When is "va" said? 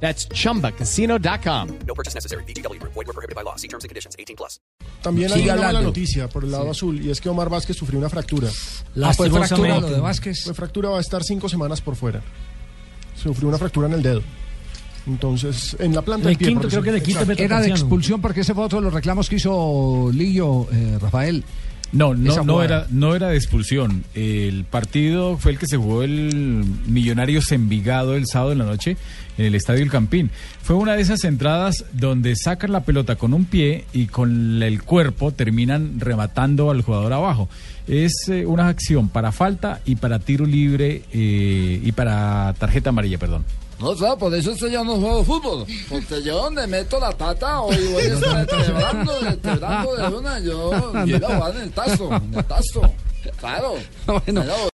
10.90-10.98